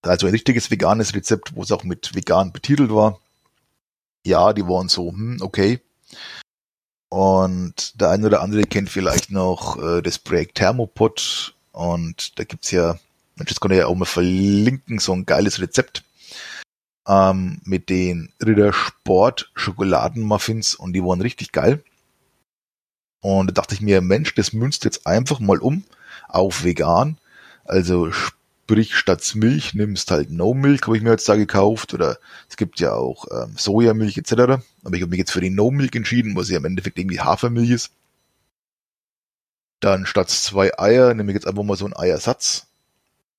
Also 0.02 0.28
ein 0.28 0.32
richtiges 0.32 0.72
veganes 0.72 1.14
Rezept, 1.14 1.56
wo 1.56 1.62
es 1.62 1.72
auch 1.72 1.84
mit 1.84 2.16
vegan 2.16 2.52
betitelt 2.52 2.90
war. 2.90 3.20
Ja, 4.26 4.54
die 4.54 4.66
waren 4.66 4.90
so, 4.90 5.12
hm, 5.12 5.38
okay. 5.42 5.80
Und 7.10 8.00
der 8.00 8.12
eine 8.12 8.28
oder 8.28 8.42
andere 8.42 8.64
kennt 8.64 8.90
vielleicht 8.90 9.32
noch 9.32 9.82
äh, 9.82 10.02
das 10.02 10.20
Projekt 10.20 10.56
Thermopod. 10.56 11.56
Und 11.72 12.38
da 12.38 12.44
gibt's 12.44 12.72
ja, 12.72 13.00
Mensch, 13.36 13.50
das 13.50 13.60
kann 13.60 13.72
ich 13.72 13.78
ja 13.78 13.88
auch 13.88 13.96
mal 13.96 14.06
verlinken, 14.06 15.00
so 15.00 15.14
ein 15.14 15.26
geiles 15.26 15.60
Rezept 15.60 16.04
ähm, 17.08 17.60
mit 17.64 17.90
den 17.90 18.32
Ritter 18.42 18.72
Sport 18.74 19.52
Schokoladenmuffins 19.56 20.76
und 20.76 20.94
die 20.94 21.04
waren 21.04 21.22
richtig 21.22 21.52
geil. 21.52 21.84
Und 23.22 23.48
da 23.48 23.54
dachte 23.54 23.76
ich 23.76 23.82
mir, 23.82 24.02
Mensch, 24.02 24.36
das 24.36 24.54
münzt 24.54 24.86
jetzt 24.86 25.06
einfach 25.08 25.40
mal 25.40 25.58
um 25.58 25.84
auf 26.28 26.64
vegan. 26.64 27.18
Also 27.66 28.12
sprich, 28.70 28.96
statt 28.96 29.32
Milch 29.34 29.74
nimmst 29.74 30.12
halt 30.12 30.30
No 30.30 30.54
Milk, 30.54 30.86
habe 30.86 30.96
ich 30.96 31.02
mir 31.02 31.10
jetzt 31.10 31.28
da 31.28 31.36
gekauft. 31.36 31.96
Oder 31.96 32.20
es 32.48 32.56
gibt 32.56 32.80
ja 32.80 32.94
auch 32.94 33.26
ähm, 33.32 33.56
Sojamilch 33.58 34.20
etc. 34.20 34.62
Aber 34.84 34.96
ich 34.96 35.02
habe 35.02 35.10
mich 35.10 35.18
jetzt 35.18 35.32
für 35.32 35.42
die 35.42 35.50
No 35.50 35.72
Milk 35.72 35.96
entschieden, 35.96 36.36
was 36.36 36.50
ja 36.50 36.58
im 36.58 36.66
Endeffekt 36.66 37.00
irgendwie 37.00 37.20
Hafermilch 37.20 37.72
ist. 37.72 37.92
Dann 39.80 40.06
statt 40.06 40.30
zwei 40.30 40.78
Eier 40.78 41.16
nehme 41.16 41.32
ich 41.32 41.36
jetzt 41.36 41.48
einfach 41.48 41.64
mal 41.64 41.78
so 41.78 41.86
einen 41.86 41.96
Eiersatz. 41.96 42.68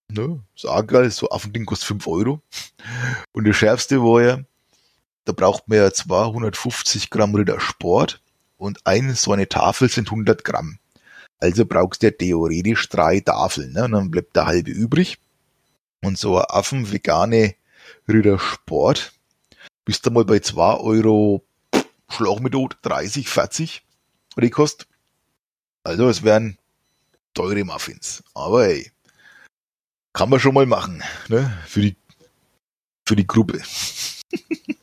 Ne, 0.09 0.41
auch 0.65 0.87
geil, 0.89 1.09
so 1.13 1.31
Affending 1.31 1.65
kostet 1.65 1.87
5 1.87 2.09
Euro. 2.09 2.41
Und 3.33 3.47
das 3.47 3.55
Schärfste 3.55 4.03
war 4.03 4.23
ja, 4.23 4.41
da 5.27 5.33
braucht 5.33 5.69
man 5.69 5.79
ja 5.79 5.93
250 5.93 7.09
Gramm 7.11 7.37
Ritter 7.37 7.61
Sport 7.61 8.21
und 8.57 8.85
eine 8.85 9.15
so 9.15 9.33
eine 9.33 9.49
Tafel 9.49 9.89
sind 9.89 10.09
100 10.09 10.43
Gramm. 10.43 10.81
Also 11.41 11.65
brauchst 11.65 12.03
du 12.03 12.09
ja 12.09 12.11
theoretisch 12.13 12.89
drei 12.89 13.21
Tafeln, 13.21 13.73
ne? 13.73 13.85
Und 13.85 13.93
dann 13.93 14.11
bleibt 14.11 14.37
der 14.37 14.47
halbe 14.47 14.71
übrig. 14.71 15.19
Und 16.03 16.19
so 16.19 16.39
ein 16.39 16.45
Affen 16.49 16.93
vegane 16.93 17.55
Ritter 18.09 18.39
Sport 18.39 19.13
bist 19.85 20.07
du 20.07 20.11
mal 20.11 20.25
bei 20.25 20.39
2 20.39 20.75
Euro 20.77 21.43
mit 22.41 22.55
30, 22.83 23.29
40 23.29 23.83
die 24.41 24.51
kostet. 24.51 24.89
Also 25.85 26.09
es 26.09 26.23
wären 26.23 26.59
teure 27.35 27.65
Muffins. 27.65 28.23
Aber 28.35 28.67
ey, 28.67 28.91
kann 30.13 30.31
man 30.31 30.41
schon 30.41 30.55
mal 30.55 30.67
machen, 30.67 31.03
ne? 31.29 31.59
Für 31.67 31.81
die, 31.81 31.97
für 33.07 33.17
die 33.17 33.27
Gruppe. 33.27 33.61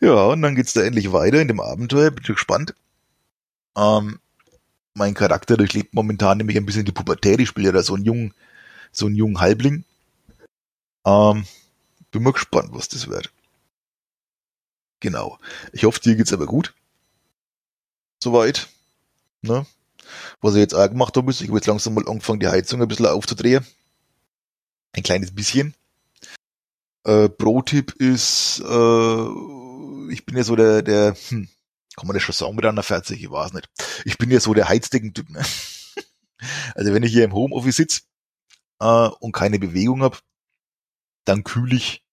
ja, 0.00 0.24
und 0.26 0.42
dann 0.42 0.54
geht's 0.54 0.72
da 0.72 0.82
endlich 0.82 1.12
weiter 1.12 1.40
in 1.40 1.48
dem 1.48 1.60
Abenteuer. 1.60 2.10
Bin 2.10 2.24
gespannt. 2.24 2.74
Ähm, 3.76 4.18
mein 4.94 5.14
Charakter 5.14 5.56
durchlebt 5.56 5.94
momentan 5.94 6.38
nämlich 6.38 6.56
ein 6.56 6.66
bisschen 6.66 6.84
die 6.84 6.92
Pubertät. 6.92 7.40
Ich 7.40 7.48
spiele 7.48 7.66
ja 7.66 7.72
da 7.72 7.82
so 7.82 7.94
einen 7.94 8.04
jungen, 8.04 8.34
so 8.90 9.06
einen 9.06 9.14
jungen 9.14 9.40
Halbling. 9.40 9.84
Ähm, 11.06 11.46
bin 12.10 12.22
mal 12.22 12.32
gespannt, 12.32 12.70
was 12.72 12.88
das 12.88 13.08
wird. 13.08 13.32
Genau. 15.00 15.38
Ich 15.72 15.84
hoffe, 15.84 16.00
dir 16.00 16.14
geht's 16.14 16.32
aber 16.32 16.46
gut. 16.46 16.74
Soweit. 18.22 18.68
Ne? 19.40 19.66
Was 20.40 20.54
ich 20.54 20.60
jetzt 20.60 20.74
auch 20.74 20.88
gemacht 20.88 21.16
habe, 21.16 21.30
ist, 21.30 21.40
ich 21.40 21.48
habe 21.48 21.58
jetzt 21.58 21.66
langsam 21.66 21.94
mal 21.94 22.08
angefangen, 22.08 22.40
die 22.40 22.48
Heizung 22.48 22.80
ein 22.80 22.88
bisschen 22.88 23.06
aufzudrehen. 23.06 23.66
Ein 24.92 25.02
kleines 25.02 25.34
bisschen. 25.34 25.74
Äh, 27.04 27.28
Pro-Tipp 27.28 27.94
ist, 27.98 28.60
äh, 28.60 30.12
ich 30.12 30.24
bin 30.24 30.36
ja 30.36 30.44
so 30.44 30.54
der, 30.54 30.82
der, 30.82 31.16
hm, 31.28 31.48
kann 31.96 32.06
man 32.06 32.14
das 32.14 32.22
schon 32.22 32.34
sagen 32.34 32.56
mit 32.56 32.64
einer 32.64 32.82
40? 32.82 33.22
Ich 33.22 33.30
weiß 33.30 33.52
nicht. 33.52 33.68
Ich 34.04 34.18
bin 34.18 34.30
ja 34.30 34.40
so 34.40 34.54
der 34.54 34.68
Heizdecken-Typ. 34.68 35.30
Ne? 35.30 35.42
Also 36.74 36.92
wenn 36.92 37.04
ich 37.04 37.12
hier 37.12 37.22
im 37.22 37.34
Homeoffice 37.34 37.76
sitze 37.76 38.00
äh, 38.80 39.08
und 39.20 39.30
keine 39.30 39.60
Bewegung 39.60 40.02
habe, 40.02 40.18
dann 41.24 41.44
kühle 41.44 41.76
ich 41.76 42.04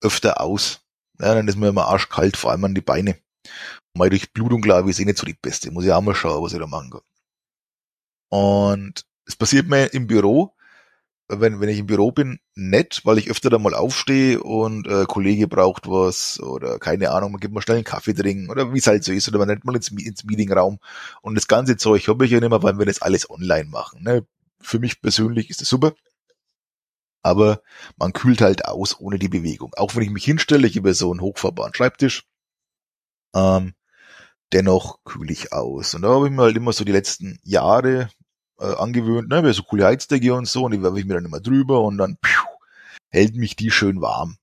öfter 0.00 0.40
aus. 0.40 0.80
Ja, 1.20 1.32
dann 1.34 1.46
ist 1.46 1.54
mir 1.54 1.68
immer 1.68 1.86
arschkalt, 1.86 2.36
vor 2.36 2.50
allem 2.50 2.64
an 2.64 2.74
die 2.74 2.80
Beine. 2.80 3.12
Und 3.12 3.98
meine 3.98 4.10
Durchblutung, 4.10 4.62
glaube 4.62 4.90
ich, 4.90 4.96
ist 4.96 5.00
eh 5.00 5.04
nicht 5.04 5.18
so 5.18 5.26
die 5.26 5.38
beste. 5.40 5.70
Muss 5.70 5.84
ich 5.84 5.92
auch 5.92 6.00
mal 6.00 6.16
schauen, 6.16 6.42
was 6.42 6.52
ich 6.52 6.58
da 6.58 6.66
machen 6.66 6.90
kann. 6.90 7.02
Und 8.30 9.06
es 9.26 9.36
passiert 9.36 9.68
mir 9.68 9.92
im 9.92 10.08
Büro, 10.08 10.56
wenn, 11.28 11.60
wenn 11.60 11.68
ich 11.68 11.78
im 11.78 11.86
Büro 11.86 12.12
bin, 12.12 12.40
nett, 12.54 13.00
weil 13.04 13.18
ich 13.18 13.30
öfter 13.30 13.50
da 13.50 13.58
mal 13.58 13.74
aufstehe 13.74 14.42
und 14.42 14.86
äh, 14.86 15.04
Kollege 15.06 15.48
braucht 15.48 15.88
was 15.88 16.40
oder 16.40 16.78
keine 16.78 17.10
Ahnung, 17.10 17.32
man 17.32 17.40
gibt 17.40 17.54
mal 17.54 17.62
schnell 17.62 17.76
einen 17.76 17.84
Kaffee 17.84 18.12
trinken 18.12 18.50
oder 18.50 18.72
wie 18.72 18.78
es 18.78 18.86
halt 18.86 19.04
so 19.04 19.12
ist 19.12 19.28
oder 19.28 19.38
man 19.38 19.48
nennt 19.48 19.64
mal 19.64 19.76
ins, 19.76 19.88
ins 19.90 20.24
Meetingraum 20.24 20.78
und 21.22 21.34
das 21.34 21.48
ganze 21.48 21.76
Zeug 21.76 22.06
habe 22.08 22.24
ich 22.24 22.30
ja 22.30 22.40
nicht 22.40 22.50
mehr, 22.50 22.62
weil 22.62 22.78
wir 22.78 22.86
das 22.86 23.02
alles 23.02 23.30
online 23.30 23.68
machen. 23.70 24.02
Ne? 24.02 24.26
Für 24.60 24.78
mich 24.78 25.00
persönlich 25.00 25.48
ist 25.48 25.60
das 25.60 25.68
super, 25.68 25.94
aber 27.22 27.62
man 27.96 28.12
kühlt 28.12 28.40
halt 28.40 28.66
aus 28.66 28.98
ohne 29.00 29.18
die 29.18 29.28
Bewegung. 29.28 29.72
Auch 29.76 29.94
wenn 29.94 30.02
ich 30.02 30.10
mich 30.10 30.24
hinstelle, 30.24 30.66
ich 30.66 30.76
habe 30.76 30.94
so 30.94 31.10
einen 31.10 31.20
hochfahrbaren 31.20 31.74
Schreibtisch, 31.74 32.26
ähm, 33.34 33.74
dennoch 34.52 35.02
kühle 35.04 35.32
ich 35.32 35.52
aus. 35.52 35.94
Und 35.94 36.02
da 36.02 36.08
habe 36.08 36.26
ich 36.26 36.32
mir 36.32 36.42
halt 36.42 36.56
immer 36.56 36.72
so 36.72 36.84
die 36.84 36.92
letzten 36.92 37.38
Jahre 37.42 38.10
äh, 38.62 38.76
angewöhnt, 38.76 39.28
ne, 39.28 39.42
wäre 39.42 39.52
so 39.52 39.62
coole 39.62 39.84
Heizdecke 39.84 40.34
und 40.34 40.46
so, 40.46 40.64
und 40.64 40.72
die 40.72 40.82
werfe 40.82 40.98
ich 40.98 41.04
mir 41.04 41.14
dann 41.14 41.24
immer 41.24 41.40
drüber 41.40 41.82
und 41.82 41.98
dann 41.98 42.16
piu, 42.16 42.42
hält 43.10 43.34
mich 43.34 43.56
die 43.56 43.70
schön 43.70 44.00
warm. 44.00 44.36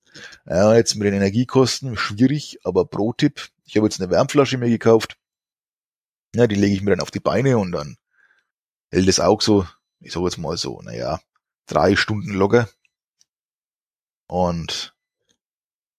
Ja, 0.46 0.76
jetzt 0.76 0.96
mit 0.96 1.08
den 1.08 1.14
Energiekosten 1.14 1.96
schwierig, 1.96 2.60
aber 2.64 2.86
Pro-Tipp, 2.86 3.50
ich 3.66 3.78
habe 3.78 3.88
jetzt 3.88 4.02
eine 4.02 4.12
Wärmflasche 4.12 4.58
mir 4.58 4.70
gekauft. 4.70 5.18
Ja, 6.36 6.48
die 6.48 6.56
lege 6.56 6.76
ich 6.76 6.82
mir 6.82 6.92
dann 6.92 7.02
auf 7.02 7.12
die 7.12 7.20
Beine 7.20 7.58
und 7.58 7.72
dann 7.72 7.98
hält 8.92 9.08
es 9.08 9.20
auch 9.20 9.42
so, 9.42 9.66
ich 10.00 10.12
sage 10.12 10.26
jetzt 10.26 10.38
mal 10.38 10.58
so, 10.58 10.82
naja, 10.82 11.20
drei 11.68 11.96
Stunden 11.96 12.34
locker. 12.34 12.70
Und 14.28 14.94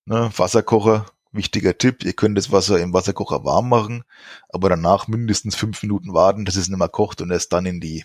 ne, 0.05 0.31
Wasserkocher, 0.37 1.07
wichtiger 1.33 1.79
Tipp, 1.79 2.05
ihr 2.05 2.13
könnt 2.13 2.39
das 2.39 2.53
Wasser 2.53 2.81
im 2.81 2.93
Wasserkocher 2.93 3.45
warm 3.45 3.69
machen, 3.69 4.05
aber 4.49 4.69
danach 4.69 5.09
mindestens 5.09 5.57
fünf 5.57 5.83
Minuten 5.83 6.13
warten, 6.13 6.45
dass 6.45 6.57
es 6.57 6.69
nicht 6.69 6.79
mehr 6.79 6.89
kocht 6.89 7.21
und 7.21 7.31
erst 7.31 7.53
dann 7.53 7.67
in 7.67 7.81
die 7.81 8.05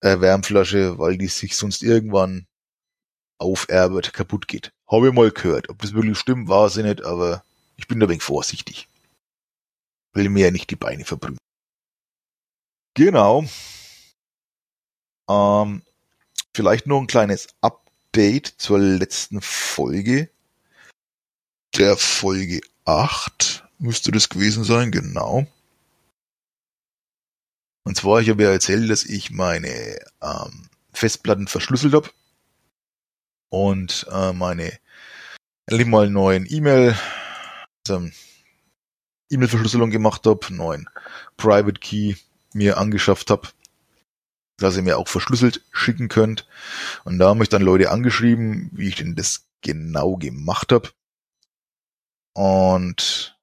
äh, 0.00 0.20
Wärmflasche, 0.20 0.98
weil 0.98 1.18
die 1.18 1.28
sich 1.28 1.56
sonst 1.56 1.82
irgendwann 1.82 2.46
auferbert, 3.38 4.12
kaputt 4.12 4.48
geht. 4.48 4.72
Habe 4.90 5.08
ich 5.08 5.14
mal 5.14 5.30
gehört. 5.30 5.68
Ob 5.68 5.80
das 5.80 5.94
wirklich 5.94 6.18
stimmt, 6.18 6.48
war 6.48 6.68
sie 6.68 6.82
nicht, 6.82 7.02
aber 7.02 7.44
ich 7.76 7.88
bin 7.88 8.00
da 8.00 8.06
ein 8.06 8.10
wenig 8.10 8.22
vorsichtig. 8.22 8.88
Will 10.12 10.28
mir 10.28 10.46
ja 10.46 10.50
nicht 10.50 10.70
die 10.70 10.76
Beine 10.76 11.04
verbrühen. 11.04 11.38
Genau. 12.94 13.44
Ähm, 15.28 15.82
vielleicht 16.54 16.86
noch 16.86 17.00
ein 17.00 17.06
kleines 17.06 17.48
Update 17.60 18.48
zur 18.58 18.78
letzten 18.78 19.40
Folge. 19.40 20.30
Der 21.76 21.96
Folge 21.96 22.60
8 22.84 23.64
müsste 23.78 24.10
das 24.10 24.28
gewesen 24.28 24.64
sein, 24.64 24.90
genau. 24.90 25.46
Und 27.84 27.96
zwar, 27.96 28.20
ich 28.20 28.28
habe 28.28 28.42
ja 28.42 28.50
erzählt, 28.50 28.90
dass 28.90 29.04
ich 29.04 29.30
meine 29.30 29.98
ähm, 30.22 30.68
Festplatten 30.92 31.48
verschlüsselt 31.48 31.94
habe 31.94 32.10
und 33.48 34.06
äh, 34.10 34.32
meine 34.32 34.78
endlich 35.66 35.88
mal 35.88 36.10
neuen 36.10 36.46
E-Mail, 36.50 36.96
also 37.86 38.08
E-Mail-Verschlüsselung 39.30 39.90
gemacht 39.90 40.26
habe, 40.26 40.52
neuen 40.52 40.88
Private 41.36 41.78
Key 41.80 42.16
mir 42.52 42.78
angeschafft 42.78 43.30
habe, 43.30 43.48
dass 44.58 44.76
ihr 44.76 44.82
mir 44.82 44.98
auch 44.98 45.08
verschlüsselt 45.08 45.64
schicken 45.72 46.08
könnt. 46.08 46.46
Und 47.04 47.18
da 47.18 47.28
haben 47.28 47.38
mich 47.38 47.48
dann 47.48 47.62
Leute 47.62 47.90
angeschrieben, 47.90 48.70
wie 48.72 48.88
ich 48.88 48.96
denn 48.96 49.14
das 49.14 49.46
genau 49.62 50.16
gemacht 50.16 50.72
habe. 50.72 50.90
Und 52.34 53.38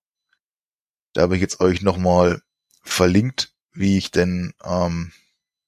da 1.13 1.23
habe 1.23 1.35
ich 1.35 1.41
jetzt 1.41 1.59
euch 1.59 1.81
nochmal 1.81 2.41
verlinkt, 2.83 3.53
wie 3.77 3.97
ich 3.97 4.11
denn, 4.11 4.53
ähm, 4.63 5.11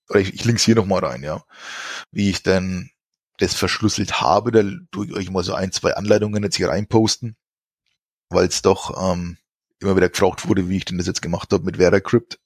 oder 0.10 0.20
ich, 0.20 0.34
ich 0.34 0.46
link's 0.46 0.64
hier 0.64 0.76
nochmal 0.76 1.04
rein, 1.06 1.24
ja, 1.24 1.44
wie 2.12 2.30
ich 2.30 2.44
denn 2.44 2.92
das 3.38 3.54
verschlüsselt 3.54 4.22
habe, 4.22 4.52
da 4.52 4.64
tue 4.92 5.08
ich 5.08 5.14
euch 5.14 5.30
mal 5.30 5.44
so 5.44 5.54
ein, 5.54 5.72
zwei 5.72 5.96
Anleitungen 5.96 6.44
jetzt 6.44 6.58
hier 6.58 6.70
reinposten, 6.70 7.38
weil 8.30 8.48
es 8.48 8.62
doch 8.62 9.14
ähm, 9.14 9.38
immer 9.80 9.96
wieder 9.96 10.10
gefragt 10.10 10.48
wurde, 10.48 10.68
wie 10.70 10.78
ich 10.78 10.86
denn 10.86 10.98
das 10.98 11.08
jetzt 11.08 11.22
gemacht 11.22 11.52
habe 11.54 11.64
mit 11.64 11.78
VeraCrypt. 11.78 12.40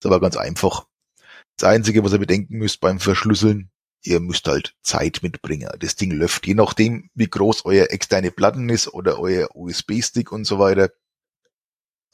Ist 0.00 0.06
aber 0.06 0.20
ganz 0.20 0.36
einfach. 0.36 0.86
Das 1.56 1.68
Einzige, 1.68 2.02
was 2.02 2.12
ihr 2.12 2.18
bedenken 2.18 2.56
müsst 2.56 2.80
beim 2.80 2.98
Verschlüsseln, 2.98 3.70
ihr 4.02 4.20
müsst 4.20 4.46
halt 4.48 4.74
Zeit 4.82 5.22
mitbringen. 5.22 5.70
Das 5.78 5.96
Ding 5.96 6.12
läuft, 6.12 6.46
je 6.46 6.54
nachdem, 6.54 7.10
wie 7.14 7.28
groß 7.28 7.64
euer 7.64 7.90
externe 7.90 8.30
Platten 8.30 8.68
ist 8.68 8.88
oder 8.88 9.18
euer 9.18 9.48
USB-Stick 9.54 10.32
und 10.32 10.44
so 10.44 10.58
weiter, 10.58 10.90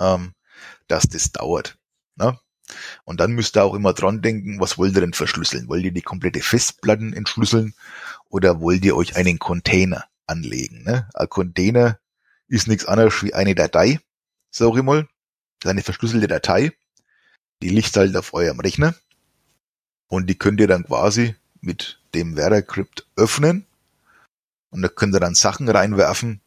ähm, 0.01 0.35
dass 0.89 1.05
das 1.09 1.33
dauert. 1.33 1.80
Ne? 2.17 2.39
Und 3.05 3.21
dann 3.21 3.33
müsst 3.33 3.57
ihr 3.57 3.65
auch 3.65 3.75
immer 3.75 3.93
dran 3.93 4.23
denken, 4.23 4.61
was 4.61 4.79
wollt 4.79 4.95
ihr 4.95 5.01
denn 5.01 5.13
verschlüsseln? 5.13 5.69
Wollt 5.69 5.85
ihr 5.85 5.93
die 5.93 6.03
komplette 6.03 6.41
Festplatten 6.41 7.13
entschlüsseln 7.13 7.75
oder 8.29 8.61
wollt 8.61 8.85
ihr 8.85 8.97
euch 8.97 9.17
einen 9.17 9.39
Container 9.39 10.05
anlegen? 10.27 10.85
Ne? 10.85 11.09
Ein 11.15 11.29
Container 11.29 11.99
ist 12.49 12.69
nichts 12.69 12.87
anderes 12.87 13.23
wie 13.23 13.35
eine 13.35 13.55
Datei, 13.55 14.01
sag 14.51 14.77
ich 14.77 14.83
mal, 14.83 15.09
eine 15.65 15.83
verschlüsselte 15.83 16.29
Datei, 16.29 16.73
die 17.63 17.69
liegt 17.69 17.97
halt 17.97 18.17
auf 18.17 18.35
eurem 18.35 18.61
Rechner 18.61 18.95
und 20.09 20.29
die 20.29 20.39
könnt 20.39 20.61
ihr 20.61 20.67
dann 20.67 20.85
quasi 20.85 21.37
mit 21.61 22.01
dem 22.15 22.37
VeraCrypt 22.37 23.07
öffnen 23.17 23.67
und 24.71 24.83
da 24.83 24.89
könnt 24.89 25.15
ihr 25.15 25.21
dann 25.21 25.35
Sachen 25.35 25.69
reinwerfen 25.69 26.41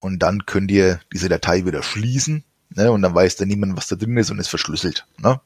und 0.00 0.20
dann 0.20 0.46
könnt 0.46 0.70
ihr 0.70 1.00
diese 1.12 1.28
Datei 1.28 1.66
wieder 1.66 1.82
schließen 1.82 2.44
ne, 2.78 2.92
und 2.92 3.02
dann 3.02 3.14
weiß 3.14 3.36
dann 3.36 3.48
niemand, 3.48 3.76
was 3.76 3.88
da 3.88 3.96
drin 3.96 4.16
ist 4.16 4.30
und 4.30 4.38
ist 4.38 4.48
verschlüsselt. 4.48 5.06
Ne? 5.18 5.40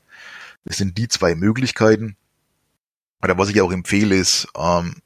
Das 0.64 0.76
sind 0.76 0.96
die 0.98 1.08
zwei 1.08 1.34
Möglichkeiten. 1.34 2.16
Oder 3.22 3.38
was 3.38 3.48
ich 3.48 3.60
auch 3.60 3.72
empfehle 3.72 4.14
ist, 4.16 4.48
ähm, 4.56 4.96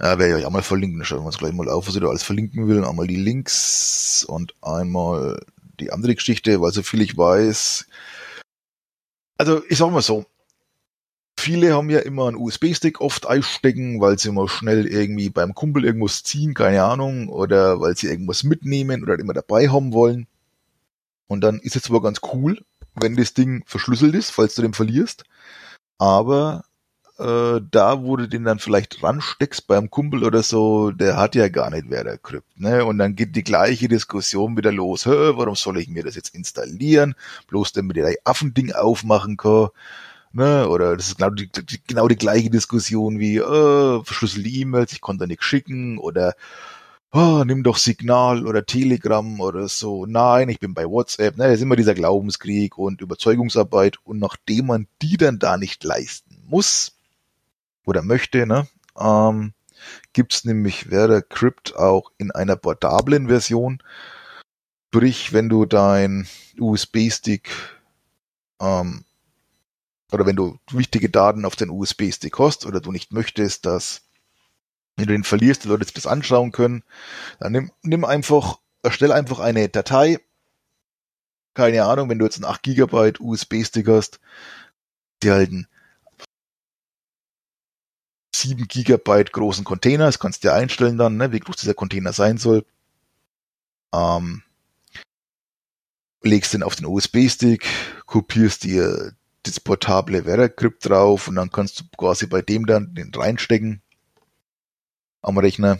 ja, 0.00 0.18
werde 0.18 0.28
ich 0.28 0.34
euch 0.34 0.46
einmal 0.46 0.62
verlinken, 0.62 0.98
dann 0.98 1.06
schauen 1.06 1.20
wir 1.20 1.26
uns 1.26 1.38
gleich 1.38 1.52
mal 1.52 1.68
auf, 1.68 1.86
was 1.86 1.94
ich 1.94 2.00
da 2.00 2.08
alles 2.08 2.22
verlinken 2.22 2.66
will. 2.68 2.84
Einmal 2.84 3.06
die 3.06 3.16
Links 3.16 4.24
und 4.26 4.54
einmal 4.62 5.40
die 5.78 5.92
andere 5.92 6.14
Geschichte, 6.14 6.60
weil 6.60 6.72
so 6.72 6.82
viel 6.82 7.02
ich 7.02 7.16
weiß. 7.16 7.86
Also 9.38 9.62
ich 9.68 9.78
sag 9.78 9.90
mal 9.90 10.02
so, 10.02 10.26
Viele 11.40 11.72
haben 11.72 11.88
ja 11.88 12.00
immer 12.00 12.28
einen 12.28 12.36
USB-Stick 12.36 13.00
oft 13.00 13.26
einstecken, 13.26 13.98
weil 13.98 14.18
sie 14.18 14.28
immer 14.28 14.46
schnell 14.46 14.86
irgendwie 14.86 15.30
beim 15.30 15.54
Kumpel 15.54 15.86
irgendwas 15.86 16.22
ziehen, 16.22 16.52
keine 16.52 16.84
Ahnung, 16.84 17.30
oder 17.30 17.80
weil 17.80 17.96
sie 17.96 18.08
irgendwas 18.08 18.44
mitnehmen 18.44 19.02
oder 19.02 19.18
immer 19.18 19.32
dabei 19.32 19.70
haben 19.70 19.94
wollen. 19.94 20.26
Und 21.30 21.42
dann 21.42 21.60
ist 21.60 21.76
es 21.76 21.84
zwar 21.84 22.02
ganz 22.02 22.18
cool, 22.32 22.60
wenn 22.96 23.14
das 23.14 23.34
Ding 23.34 23.62
verschlüsselt 23.64 24.16
ist, 24.16 24.30
falls 24.30 24.56
du 24.56 24.62
den 24.62 24.74
verlierst, 24.74 25.22
aber 25.96 26.64
äh, 27.20 27.60
da, 27.70 28.02
wo 28.02 28.16
du 28.16 28.28
den 28.28 28.42
dann 28.42 28.58
vielleicht 28.58 29.00
ransteckst 29.00 29.68
beim 29.68 29.90
Kumpel 29.90 30.24
oder 30.24 30.42
so, 30.42 30.90
der 30.90 31.16
hat 31.16 31.36
ja 31.36 31.48
gar 31.48 31.70
nicht 31.70 31.84
wer 31.88 32.02
der 32.02 32.18
Krypt, 32.18 32.58
ne? 32.58 32.84
Und 32.84 32.98
dann 32.98 33.14
geht 33.14 33.36
die 33.36 33.44
gleiche 33.44 33.86
Diskussion 33.86 34.56
wieder 34.56 34.72
los. 34.72 35.06
Hä, 35.06 35.34
warum 35.36 35.54
soll 35.54 35.78
ich 35.78 35.86
mir 35.86 36.02
das 36.02 36.16
jetzt 36.16 36.34
installieren? 36.34 37.14
Bloß 37.46 37.74
damit 37.74 37.96
ich 37.96 38.04
ein 38.04 38.16
Affending 38.24 38.72
aufmachen 38.72 39.36
kann. 39.36 39.68
Ne? 40.32 40.68
Oder 40.68 40.96
das 40.96 41.08
ist 41.08 41.18
genau 41.18 41.30
die, 41.30 41.48
die, 41.48 41.80
genau 41.86 42.08
die 42.08 42.16
gleiche 42.16 42.50
Diskussion 42.50 43.20
wie 43.20 43.36
äh, 43.36 44.04
verschlüsselte 44.04 44.48
E-Mails, 44.48 44.92
ich 44.92 45.00
konnte 45.00 45.28
nichts 45.28 45.44
schicken 45.44 45.98
oder 45.98 46.34
oh, 47.12 47.42
nimm 47.44 47.62
doch 47.62 47.76
Signal 47.76 48.46
oder 48.46 48.64
Telegram 48.64 49.40
oder 49.40 49.68
so. 49.68 50.06
Nein, 50.06 50.48
ich 50.48 50.60
bin 50.60 50.74
bei 50.74 50.86
WhatsApp. 50.86 51.36
Ne? 51.36 51.44
Das 51.44 51.54
ist 51.54 51.62
immer 51.62 51.76
dieser 51.76 51.94
Glaubenskrieg 51.94 52.78
und 52.78 53.00
Überzeugungsarbeit. 53.00 53.98
Und 54.04 54.18
nachdem 54.18 54.66
man 54.66 54.86
die 55.02 55.16
dann 55.16 55.38
da 55.38 55.56
nicht 55.56 55.82
leisten 55.84 56.42
muss 56.46 56.96
oder 57.84 58.02
möchte, 58.02 58.46
ne, 58.46 58.68
ähm, 58.98 59.52
gibt's 60.12 60.44
nämlich 60.44 60.90
Werder 60.90 61.22
Crypt 61.22 61.76
auch 61.76 62.12
in 62.18 62.30
einer 62.30 62.56
portablen 62.56 63.28
Version. 63.28 63.82
Sprich, 64.88 65.32
wenn 65.32 65.48
du 65.48 65.66
dein 65.66 66.26
USB-Stick 66.58 67.48
ähm, 68.60 69.04
oder 70.12 70.26
wenn 70.26 70.36
du 70.36 70.58
wichtige 70.72 71.08
Daten 71.08 71.44
auf 71.44 71.56
den 71.56 71.70
USB-Stick 71.70 72.38
hast 72.38 72.66
oder 72.66 72.80
du 72.80 72.90
nicht 72.90 73.12
möchtest, 73.12 73.66
dass 73.66 74.02
wenn 75.00 75.06
du 75.06 75.14
den 75.14 75.24
verlierst, 75.24 75.64
die 75.64 75.68
Leute 75.68 75.84
sich 75.84 75.94
das 75.94 76.06
anschauen 76.06 76.52
können, 76.52 76.82
dann 77.38 77.52
nimm, 77.52 77.72
nimm 77.82 78.04
einfach, 78.04 78.58
erstell 78.82 79.12
einfach 79.12 79.38
eine 79.38 79.68
Datei. 79.68 80.18
Keine 81.54 81.84
Ahnung, 81.84 82.08
wenn 82.08 82.18
du 82.18 82.26
jetzt 82.26 82.36
einen 82.36 82.44
8 82.44 82.62
GB 82.62 83.12
USB-Stick 83.18 83.88
hast, 83.88 84.20
die 85.22 85.30
halt 85.30 85.50
einen 85.50 85.66
7 88.34 88.68
GB 88.68 89.24
großen 89.24 89.64
Container, 89.64 90.06
das 90.06 90.18
kannst 90.18 90.44
du 90.44 90.48
dir 90.48 90.54
einstellen 90.54 90.98
dann, 90.98 91.16
ne, 91.16 91.32
wie 91.32 91.40
groß 91.40 91.56
dieser 91.56 91.74
Container 91.74 92.12
sein 92.12 92.38
soll. 92.38 92.64
Ähm, 93.92 94.42
legst 96.22 96.54
den 96.54 96.62
auf 96.62 96.76
den 96.76 96.86
USB-Stick, 96.86 97.66
kopierst 98.06 98.64
dir 98.64 99.14
das 99.42 99.58
portable 99.58 100.24
VeraCrypt 100.24 100.86
drauf 100.88 101.28
und 101.28 101.36
dann 101.36 101.50
kannst 101.50 101.80
du 101.80 101.84
quasi 101.96 102.26
bei 102.26 102.42
dem 102.42 102.66
dann 102.66 102.94
den 102.94 103.12
reinstecken 103.14 103.82
am 105.22 105.38
Rechner, 105.38 105.78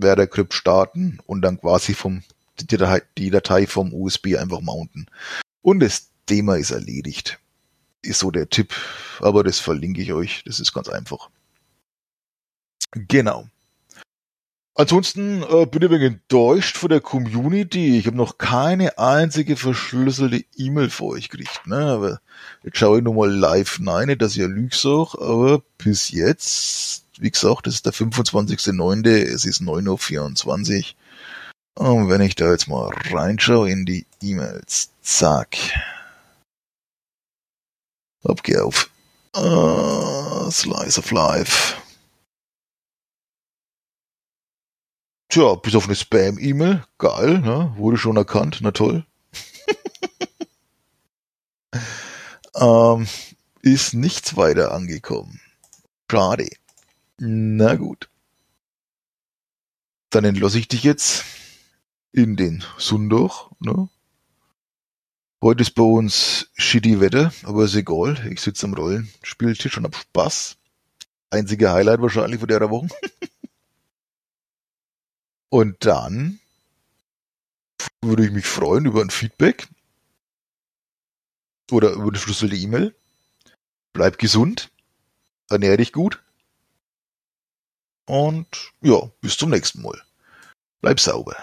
VeraCrypt 0.00 0.54
starten 0.54 1.18
und 1.26 1.42
dann 1.42 1.60
quasi 1.60 1.94
vom 1.94 2.22
die 2.58 2.76
Datei, 2.76 3.02
die 3.16 3.30
Datei 3.30 3.66
vom 3.66 3.92
USB 3.92 4.36
einfach 4.36 4.60
mounten. 4.60 5.06
Und 5.62 5.80
das 5.80 6.10
Thema 6.26 6.56
ist 6.56 6.70
erledigt. 6.70 7.38
Ist 8.02 8.20
so 8.20 8.30
der 8.30 8.48
Tipp, 8.48 8.74
aber 9.20 9.44
das 9.44 9.58
verlinke 9.58 10.00
ich 10.00 10.12
euch. 10.12 10.42
Das 10.44 10.60
ist 10.60 10.72
ganz 10.72 10.88
einfach. 10.88 11.28
Genau. 12.92 13.46
Ansonsten 14.74 15.42
äh, 15.42 15.66
bin 15.66 15.82
ich 15.82 15.90
wenig 15.90 16.06
enttäuscht 16.06 16.76
von 16.76 16.88
der 16.88 17.00
Community. 17.00 17.98
Ich 17.98 18.06
habe 18.06 18.16
noch 18.16 18.38
keine 18.38 18.98
einzige 18.98 19.56
verschlüsselte 19.56 20.44
E-Mail 20.56 20.88
für 20.88 21.04
euch 21.04 21.28
gekriegt. 21.28 21.66
Ne? 21.66 21.76
Aber 21.76 22.20
jetzt 22.62 22.78
schaue 22.78 22.98
ich 22.98 23.04
nochmal 23.04 23.30
live 23.30 23.78
rein, 23.84 24.16
dass 24.16 24.36
ihr 24.36 24.48
lügt 24.48 24.82
auch. 24.86 25.16
Aber 25.16 25.62
bis 25.76 26.10
jetzt, 26.10 26.99
wie 27.20 27.30
gesagt, 27.30 27.66
das 27.66 27.74
ist 27.74 27.86
der 27.86 27.92
25.09., 27.92 29.08
es 29.08 29.44
ist 29.44 29.60
9.24 29.60 30.94
Uhr. 31.76 31.86
Und 31.86 32.08
wenn 32.08 32.20
ich 32.20 32.34
da 32.34 32.50
jetzt 32.50 32.68
mal 32.68 32.90
reinschaue 33.10 33.70
in 33.70 33.86
die 33.86 34.06
E-Mails, 34.20 34.90
zack. 35.02 35.56
Ab, 38.24 38.42
geh 38.42 38.58
auf. 38.58 38.90
Uh, 39.36 40.50
Slice 40.50 40.98
of 40.98 41.10
Life. 41.10 41.76
Tja, 45.28 45.54
bis 45.54 45.76
auf 45.76 45.86
eine 45.86 45.94
Spam-E-Mail. 45.94 46.84
Geil, 46.98 47.38
ne? 47.38 47.72
Wurde 47.76 47.96
schon 47.96 48.16
erkannt. 48.16 48.58
Na 48.62 48.72
toll. 48.72 49.06
ähm, 52.56 53.06
ist 53.62 53.94
nichts 53.94 54.36
weiter 54.36 54.72
angekommen. 54.72 55.40
Schade. 56.10 56.48
Na 57.22 57.76
gut. 57.76 58.08
Dann 60.08 60.24
entlasse 60.24 60.58
ich 60.58 60.68
dich 60.68 60.84
jetzt 60.84 61.26
in 62.12 62.34
den 62.34 62.64
Sundach. 62.78 63.50
Ne? 63.60 63.90
Heute 65.42 65.60
ist 65.60 65.72
bei 65.72 65.82
uns 65.82 66.48
shitty 66.54 66.98
Wetter, 66.98 67.30
aber 67.42 67.64
ist 67.64 67.74
egal. 67.74 68.26
Ich 68.32 68.40
sitze 68.40 68.64
am 68.64 68.72
Rollenspieltisch 68.72 69.76
und 69.76 69.84
hab 69.84 69.96
Spaß. 69.96 70.56
Einzige 71.28 71.70
Highlight 71.70 72.00
wahrscheinlich 72.00 72.40
von 72.40 72.48
der 72.48 72.70
Woche. 72.70 72.88
Und 75.50 75.84
dann 75.84 76.38
würde 78.02 78.24
ich 78.24 78.30
mich 78.30 78.46
freuen 78.46 78.86
über 78.86 79.02
ein 79.02 79.10
Feedback 79.10 79.68
oder 81.72 81.90
über 81.90 82.04
eine 82.04 82.12
verschlüsselte 82.12 82.56
E-Mail. 82.56 82.94
Bleib 83.92 84.18
gesund, 84.18 84.70
ernähr 85.48 85.76
dich 85.76 85.92
gut 85.92 86.22
und 88.10 88.72
ja, 88.82 89.08
bis 89.20 89.36
zum 89.36 89.50
nächsten 89.50 89.82
Mal. 89.82 90.00
Bleib 90.80 90.98
sauber. 90.98 91.36